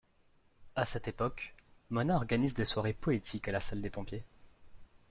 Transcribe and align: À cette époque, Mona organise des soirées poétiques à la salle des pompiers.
À 0.75 0.83
cette 0.83 1.07
époque, 1.07 1.53
Mona 1.91 2.15
organise 2.15 2.55
des 2.55 2.65
soirées 2.65 2.93
poétiques 2.95 3.47
à 3.49 3.51
la 3.51 3.59
salle 3.59 3.83
des 3.83 3.91
pompiers. 3.91 4.23